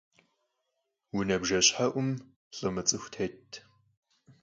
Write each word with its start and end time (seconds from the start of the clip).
Vune 1.13 1.37
bjjeşhe'um 1.41 2.09
lh'ı 2.57 2.69
mıts'ıxu 2.75 3.09
têtt. 3.13 3.51